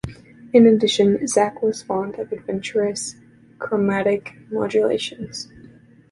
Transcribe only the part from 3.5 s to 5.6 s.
chromatic modulations.